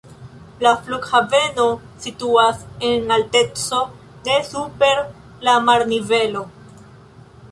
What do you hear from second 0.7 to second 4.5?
flughaveno situas en alteco de